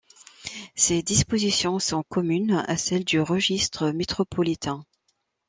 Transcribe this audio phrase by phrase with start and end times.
[0.73, 4.83] Ces dispositions sont communes à celles du registre métropolitain.